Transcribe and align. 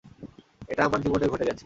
এটা 0.67 0.81
আমার 0.85 0.99
জীবনে 1.01 1.25
ঘটে 1.27 1.45
গেছে। 1.45 1.59